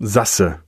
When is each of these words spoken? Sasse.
Sasse. 0.00 0.65